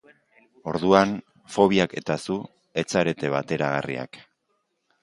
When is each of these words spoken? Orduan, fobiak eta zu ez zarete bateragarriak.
Orduan, 0.71 1.13
fobiak 1.57 1.95
eta 2.03 2.17
zu 2.25 2.39
ez 2.85 2.89
zarete 2.97 3.35
bateragarriak. 3.37 4.25